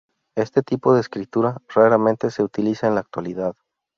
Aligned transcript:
Este 0.35 0.63
tipo 0.63 0.95
de 0.95 1.01
escritura 1.01 1.61
raramente 1.67 2.31
se 2.31 2.41
utiliza 2.41 2.87
en 2.87 2.95
la 2.95 3.01
actualidad. 3.01 3.55